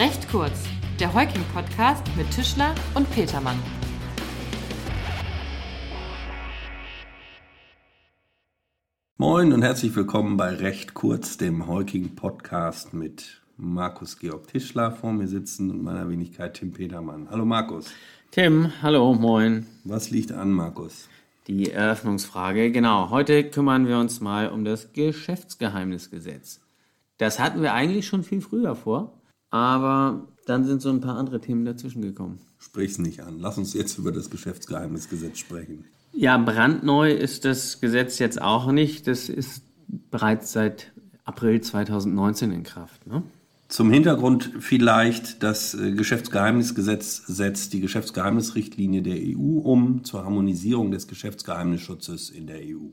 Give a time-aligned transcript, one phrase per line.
[0.00, 0.64] Recht kurz,
[0.98, 3.58] der Heuking-Podcast mit Tischler und Petermann.
[9.18, 15.28] Moin und herzlich willkommen bei Recht kurz, dem Heuking-Podcast mit Markus Georg Tischler vor mir
[15.28, 17.28] sitzen und meiner Wenigkeit Tim Petermann.
[17.30, 17.92] Hallo Markus.
[18.30, 19.66] Tim, hallo, moin.
[19.84, 21.10] Was liegt an, Markus?
[21.46, 23.10] Die Eröffnungsfrage, genau.
[23.10, 26.62] Heute kümmern wir uns mal um das Geschäftsgeheimnisgesetz.
[27.18, 29.19] Das hatten wir eigentlich schon viel früher vor,
[29.50, 32.38] aber dann sind so ein paar andere Themen dazwischen gekommen.
[32.58, 33.38] Sprich's nicht an.
[33.38, 35.84] Lass uns jetzt über das Geschäftsgeheimnisgesetz sprechen.
[36.12, 39.06] Ja, brandneu ist das Gesetz jetzt auch nicht.
[39.06, 39.62] Das ist
[40.10, 40.92] bereits seit
[41.24, 43.06] April 2019 in Kraft.
[43.06, 43.22] Ne?
[43.68, 51.06] Zum Hintergrund vielleicht, das äh, Geschäftsgeheimnisgesetz setzt die Geschäftsgeheimnisrichtlinie der EU um zur Harmonisierung des
[51.06, 52.88] Geschäftsgeheimnisschutzes in der EU.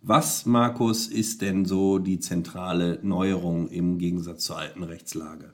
[0.00, 5.52] Was, Markus, ist denn so die zentrale Neuerung im Gegensatz zur alten Rechtslage?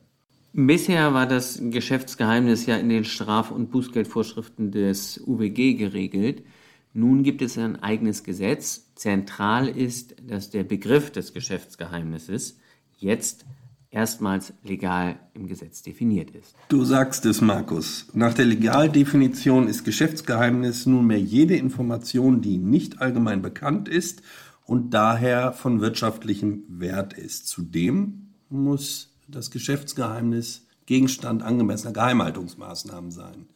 [0.56, 6.44] Bisher war das Geschäftsgeheimnis ja in den Straf- und Bußgeldvorschriften des UWG geregelt.
[6.92, 8.94] Nun gibt es ein eigenes Gesetz.
[8.94, 12.60] Zentral ist, dass der Begriff des Geschäftsgeheimnisses
[12.98, 13.44] jetzt
[13.90, 16.54] erstmals legal im Gesetz definiert ist.
[16.68, 18.06] Du sagst es, Markus.
[18.12, 24.22] Nach der Legaldefinition ist Geschäftsgeheimnis nunmehr jede Information, die nicht allgemein bekannt ist
[24.64, 27.48] und daher von wirtschaftlichem Wert ist.
[27.48, 33.46] Zudem muss das Geschäftsgeheimnis Gegenstand angemessener Geheimhaltungsmaßnahmen sein.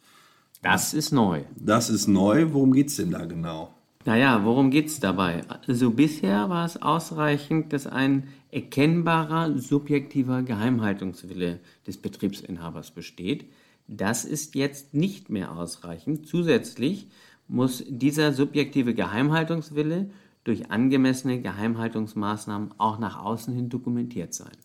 [0.61, 1.43] Das ist neu.
[1.55, 2.47] Das ist neu.
[2.51, 3.73] Worum geht es denn da genau?
[4.05, 5.41] Naja, worum geht es dabei?
[5.67, 13.45] Also bisher war es ausreichend, dass ein erkennbarer subjektiver Geheimhaltungswille des Betriebsinhabers besteht.
[13.87, 16.27] Das ist jetzt nicht mehr ausreichend.
[16.27, 17.07] Zusätzlich
[17.47, 20.09] muss dieser subjektive Geheimhaltungswille
[20.43, 24.55] durch angemessene Geheimhaltungsmaßnahmen auch nach außen hin dokumentiert sein.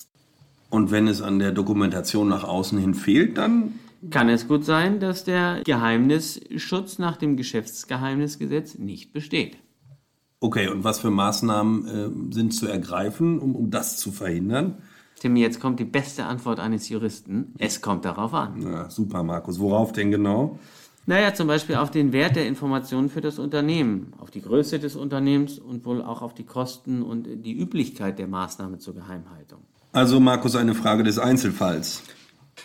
[0.70, 3.78] Und wenn es an der Dokumentation nach außen hin fehlt, dann
[4.10, 9.56] kann es gut sein, dass der Geheimnisschutz nach dem Geschäftsgeheimnisgesetz nicht besteht.
[10.40, 11.86] Okay, und was für Maßnahmen
[12.30, 14.76] äh, sind zu ergreifen, um, um das zu verhindern?
[15.20, 17.54] Tim, jetzt kommt die beste Antwort eines Juristen.
[17.56, 18.56] Es kommt darauf an.
[18.58, 19.58] Na, super, Markus.
[19.58, 20.58] Worauf denn genau?
[21.06, 24.96] Naja, zum Beispiel auf den Wert der Informationen für das Unternehmen, auf die Größe des
[24.96, 29.60] Unternehmens und wohl auch auf die Kosten und die Üblichkeit der Maßnahme zur Geheimhaltung.
[29.94, 32.02] Also, Markus, eine Frage des Einzelfalls.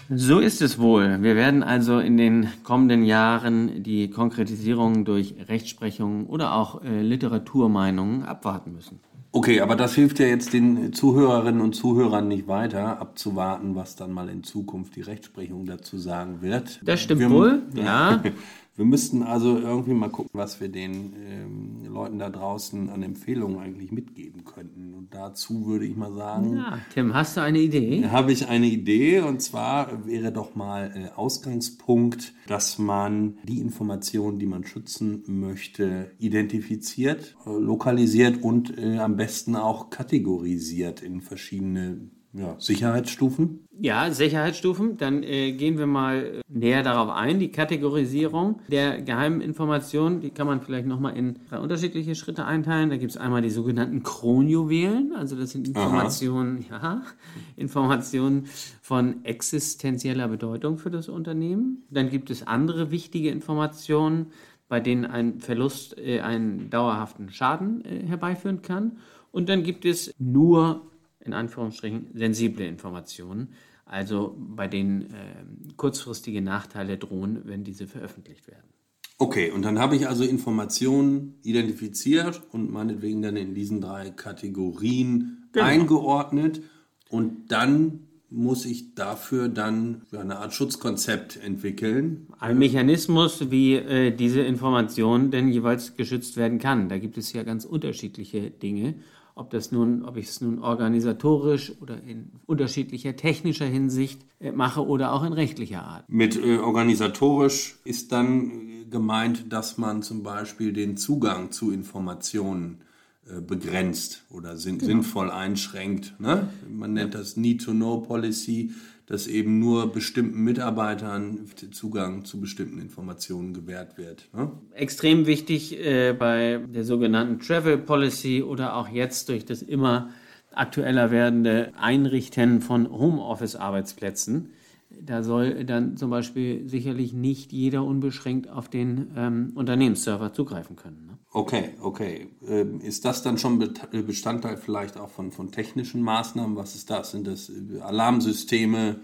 [0.09, 1.21] So ist es wohl.
[1.21, 8.23] Wir werden also in den kommenden Jahren die Konkretisierung durch Rechtsprechung oder auch äh, Literaturmeinungen
[8.23, 8.99] abwarten müssen.
[9.31, 14.11] Okay, aber das hilft ja jetzt den Zuhörerinnen und Zuhörern nicht weiter, abzuwarten, was dann
[14.11, 16.79] mal in Zukunft die Rechtsprechung dazu sagen wird.
[16.83, 18.23] Das stimmt wir, wohl, ja.
[18.79, 23.59] Wir müssten also irgendwie mal gucken, was wir den ähm, Leuten da draußen an Empfehlungen
[23.59, 24.78] eigentlich mitgeben könnten.
[25.11, 26.57] Dazu würde ich mal sagen.
[26.57, 28.07] Ja, Tim, hast du eine Idee?
[28.09, 34.37] Habe ich eine Idee und zwar wäre doch mal äh, Ausgangspunkt, dass man die Informationen,
[34.37, 42.11] die man schützen möchte, identifiziert, äh, lokalisiert und äh, am besten auch kategorisiert in verschiedene
[42.31, 43.67] ja, Sicherheitsstufen?
[43.81, 44.97] Ja, Sicherheitsstufen.
[44.97, 47.39] Dann äh, gehen wir mal näher darauf ein.
[47.39, 52.91] Die Kategorisierung der geheimen Informationen, die kann man vielleicht nochmal in drei unterschiedliche Schritte einteilen.
[52.91, 55.13] Da gibt es einmal die sogenannten Kronjuwelen.
[55.15, 57.01] Also das sind Informationen, ja,
[57.55, 58.45] Informationen
[58.81, 61.83] von existenzieller Bedeutung für das Unternehmen.
[61.89, 64.27] Dann gibt es andere wichtige Informationen,
[64.67, 68.97] bei denen ein Verlust äh, einen dauerhaften Schaden äh, herbeiführen kann.
[69.31, 70.89] Und dann gibt es nur
[71.19, 73.49] in Anführungsstrichen sensible Informationen,
[73.85, 78.69] also bei denen äh, kurzfristige Nachteile drohen, wenn diese veröffentlicht werden.
[79.17, 85.49] Okay, und dann habe ich also Informationen identifiziert und meinetwegen dann in diesen drei Kategorien
[85.51, 85.65] genau.
[85.65, 86.61] eingeordnet
[87.09, 92.27] und dann muss ich dafür dann eine Art Schutzkonzept entwickeln.
[92.37, 96.89] Ein Mechanismus, wie äh, diese Information denn jeweils geschützt werden kann.
[96.89, 98.95] Da gibt es ja ganz unterschiedliche Dinge
[99.39, 104.85] ob das nun, ob ich es nun organisatorisch oder in unterschiedlicher technischer Hinsicht äh, mache
[104.85, 106.03] oder auch in rechtlicher Art.
[106.09, 112.81] Mit äh, organisatorisch ist dann äh, gemeint, dass man zum Beispiel den Zugang zu Informationen
[113.27, 114.91] äh, begrenzt oder sin genau.
[114.91, 116.15] sinnvoll einschränkt.
[116.19, 116.49] Ne?
[116.69, 118.71] Man nennt das Need-to-Know-Policy
[119.09, 124.29] dass eben nur bestimmten Mitarbeitern Zugang zu bestimmten Informationen gewährt wird.
[124.33, 124.51] Ne?
[124.73, 130.09] Extrem wichtig äh, bei der sogenannten Travel Policy oder auch jetzt durch das immer
[130.53, 134.51] aktueller werdende Einrichten von Homeoffice-Arbeitsplätzen
[134.89, 141.08] da soll dann zum Beispiel sicherlich nicht jeder unbeschränkt auf den ähm, Unternehmensserver zugreifen können.
[141.31, 142.29] Okay, okay.
[142.47, 146.55] Ähm, ist das dann schon Bestandteil vielleicht auch von, von technischen Maßnahmen?
[146.55, 147.11] Was ist das?
[147.11, 148.99] Sind das äh, Alarmsysteme?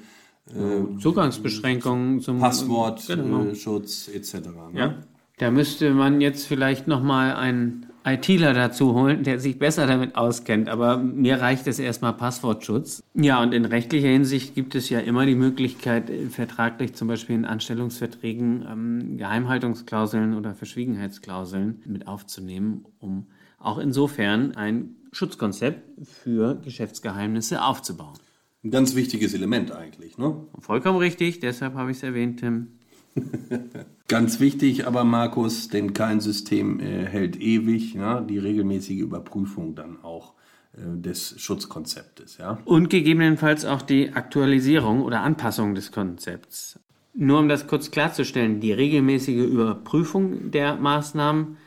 [0.99, 2.45] Zugangsbeschränkungen zum Genau.
[2.45, 4.33] Passwortschutz etc.
[4.33, 4.69] Ne?
[4.73, 4.95] Ja.
[5.37, 10.69] Da müsste man jetzt vielleicht nochmal einen ITler dazu holen, der sich besser damit auskennt.
[10.69, 13.03] Aber mir reicht es erstmal Passwortschutz.
[13.15, 17.35] Ja, und in rechtlicher Hinsicht gibt es ja immer die Möglichkeit, äh, vertraglich zum Beispiel
[17.35, 23.25] in Anstellungsverträgen ähm, Geheimhaltungsklauseln oder Verschwiegenheitsklauseln mit aufzunehmen, um
[23.57, 28.19] auch insofern ein Schutzkonzept für Geschäftsgeheimnisse aufzubauen.
[28.63, 30.17] Ein ganz wichtiges Element eigentlich.
[30.17, 30.35] Ne?
[30.59, 32.67] Vollkommen richtig, deshalb habe ich es erwähnt, Tim.
[34.07, 37.93] Ganz wichtig aber, Markus, denn kein System äh, hält ewig.
[37.93, 38.21] Ja?
[38.21, 40.33] Die regelmäßige Überprüfung dann auch
[40.73, 42.37] äh, des Schutzkonzeptes.
[42.37, 42.59] Ja?
[42.65, 46.79] Und gegebenenfalls auch die Aktualisierung oder Anpassung des Konzepts.
[47.13, 51.57] Nur um das kurz klarzustellen, die regelmäßige Überprüfung der Maßnahmen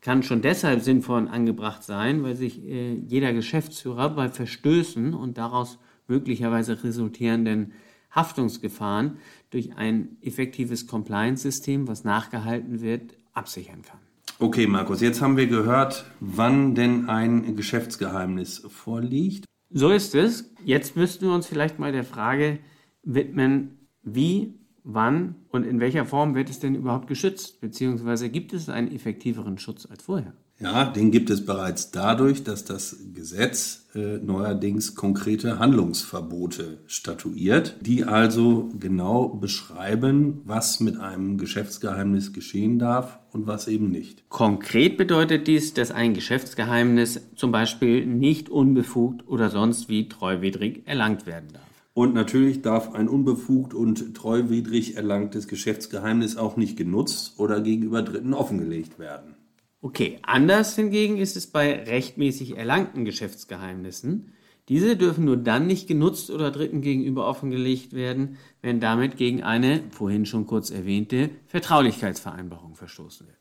[0.00, 5.36] kann schon deshalb sinnvoll und angebracht sein, weil sich äh, jeder Geschäftsführer bei Verstößen und
[5.36, 5.78] daraus
[6.08, 7.72] möglicherweise resultierenden
[8.16, 9.18] Haftungsgefahren
[9.50, 14.00] durch ein effektives Compliance-System, was nachgehalten wird, absichern kann.
[14.38, 19.44] Okay, Markus, jetzt haben wir gehört, wann denn ein Geschäftsgeheimnis vorliegt.
[19.70, 20.52] So ist es.
[20.64, 22.58] Jetzt müssten wir uns vielleicht mal der Frage
[23.02, 24.54] widmen, wie,
[24.84, 27.60] wann und in welcher Form wird es denn überhaupt geschützt?
[27.60, 30.34] Beziehungsweise gibt es einen effektiveren Schutz als vorher?
[30.58, 38.04] Ja, den gibt es bereits dadurch, dass das Gesetz äh, neuerdings konkrete Handlungsverbote statuiert, die
[38.04, 44.26] also genau beschreiben, was mit einem Geschäftsgeheimnis geschehen darf und was eben nicht.
[44.30, 51.26] Konkret bedeutet dies, dass ein Geschäftsgeheimnis zum Beispiel nicht unbefugt oder sonst wie treuwidrig erlangt
[51.26, 51.62] werden darf.
[51.92, 58.32] Und natürlich darf ein unbefugt und treuwidrig erlangtes Geschäftsgeheimnis auch nicht genutzt oder gegenüber Dritten
[58.32, 59.34] offengelegt werden.
[59.80, 64.32] Okay, anders hingegen ist es bei rechtmäßig erlangten Geschäftsgeheimnissen.
[64.68, 69.84] Diese dürfen nur dann nicht genutzt oder Dritten gegenüber offengelegt werden, wenn damit gegen eine,
[69.90, 73.36] vorhin schon kurz erwähnte, Vertraulichkeitsvereinbarung verstoßen wird.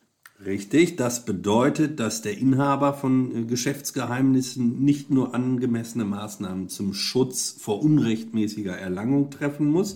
[0.45, 7.55] Richtig, das bedeutet, dass der Inhaber von äh, Geschäftsgeheimnissen nicht nur angemessene Maßnahmen zum Schutz
[7.57, 9.95] vor unrechtmäßiger Erlangung treffen muss,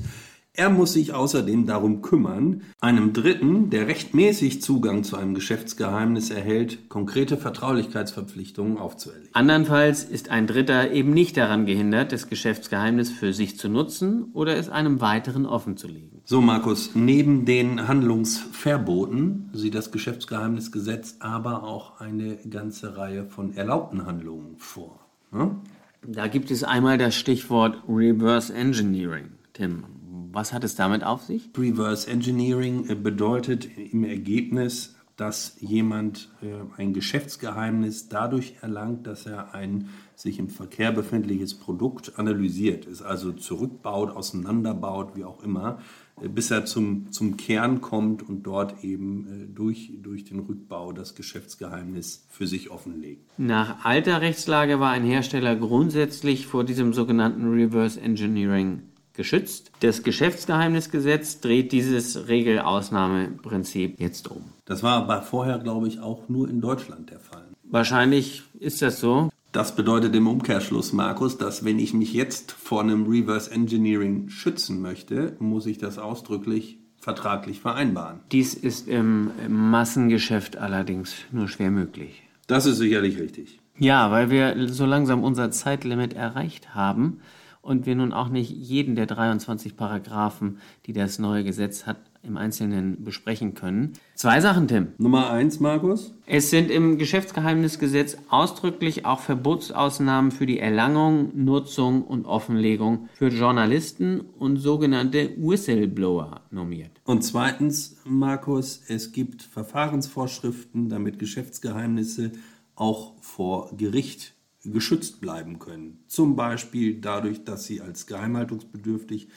[0.60, 6.90] er muss sich außerdem darum kümmern, einem Dritten, der rechtmäßig Zugang zu einem Geschäftsgeheimnis erhält,
[6.90, 9.30] konkrete Vertraulichkeitsverpflichtungen aufzuerlegen.
[9.32, 14.58] Andernfalls ist ein Dritter eben nicht daran gehindert, das Geschäftsgeheimnis für sich zu nutzen oder
[14.58, 16.20] es einem weiteren offenzulegen.
[16.26, 24.06] So, Markus, neben den Handlungsverboten sieht das Geschäftsgeheimnisgesetz aber auch eine ganze Reihe von erlaubten
[24.06, 25.00] Handlungen vor.
[25.32, 25.62] Hm?
[26.06, 29.30] Da gibt es einmal das Stichwort Reverse Engineering.
[29.54, 29.84] Tim,
[30.32, 31.50] was hat es damit auf sich?
[31.58, 39.54] Reverse Engineering äh, bedeutet im Ergebnis, dass jemand äh, ein Geschäftsgeheimnis dadurch erlangt, dass er
[39.54, 45.80] ein sich im Verkehr befindliches Produkt analysiert, es also zurückbaut, auseinanderbaut, wie auch immer,
[46.22, 51.16] äh, bis er zum, zum Kern kommt und dort eben durch, durch den Rückbau das
[51.16, 53.30] Geschäftsgeheimnis für sich offenlegt.
[53.38, 58.84] Nach alter Rechtslage war ein Hersteller grundsätzlich vor diesem sogenannten Reverse Engineering
[59.20, 59.70] geschützt.
[59.82, 64.46] Das Geschäftsgeheimnisgesetz dreht dieses Regelausnahmeprinzip jetzt um.
[64.64, 67.44] Das war aber vorher, glaube ich, auch nur in Deutschland der Fall.
[67.66, 69.30] Wahrscheinlich ist das so.
[69.52, 74.82] Das bedeutet im Umkehrschluss, Markus, dass wenn ich mich jetzt vor einem Reverse Engineering schützen
[74.82, 78.22] möchte, muss ich das ausdrücklich vertraglich vereinbaren.
[78.32, 82.24] Dies ist im Massengeschäft allerdings nur schwer möglich.
[82.48, 83.60] Das ist sicherlich richtig.
[83.78, 87.20] Ja, weil wir so langsam unser Zeitlimit erreicht haben
[87.62, 92.38] und wir nun auch nicht jeden der 23 Paragraphen, die das neue Gesetz hat, im
[92.38, 93.94] Einzelnen besprechen können.
[94.16, 94.90] Zwei Sachen, Tim.
[94.98, 96.14] Nummer eins, Markus.
[96.26, 104.20] Es sind im Geschäftsgeheimnisgesetz ausdrücklich auch Verbotsausnahmen für die Erlangung, Nutzung und Offenlegung für Journalisten
[104.20, 106.92] und sogenannte Whistleblower normiert.
[107.06, 112.34] Und zweitens, Markus, es gibt Verfahrensvorschriften, damit Geschäftsgeheimnisse
[112.76, 116.04] auch vor Gericht geschützt bleiben können.
[116.08, 119.30] Zum Beispiel dadurch, dass sie als geheimhaltungsbedürftig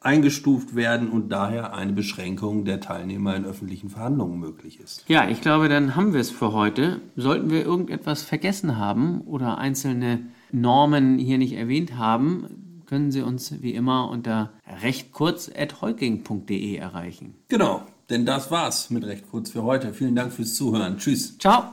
[0.00, 5.04] eingestuft werden und daher eine Beschränkung der Teilnehmer in öffentlichen Verhandlungen möglich ist.
[5.08, 7.00] Ja, ich glaube, dann haben wir es für heute.
[7.16, 10.20] Sollten wir irgendetwas vergessen haben oder einzelne
[10.52, 14.52] Normen hier nicht erwähnt haben, können Sie uns wie immer unter
[14.82, 17.34] recht kurz@heuking.de erreichen.
[17.48, 19.92] Genau, denn das war's mit recht kurz für heute.
[19.92, 20.98] Vielen Dank fürs Zuhören.
[20.98, 21.36] Tschüss.
[21.38, 21.72] Ciao.